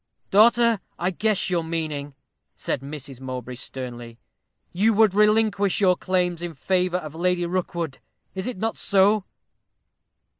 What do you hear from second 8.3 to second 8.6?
Is it